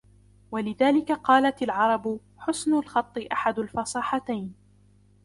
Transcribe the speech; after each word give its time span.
وَلِذَلِكَ 0.51 1.11
قَالَتْ 1.11 1.61
الْعَرَبُ 1.61 2.19
حُسْنُ 2.41 2.73
الْخَطِّ 2.79 3.17
أَحَدُ 3.31 3.59
الْفَصَاحَتَيْنِ 3.59 4.53